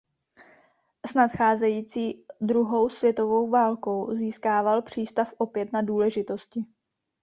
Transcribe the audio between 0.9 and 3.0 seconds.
S nadcházející druhou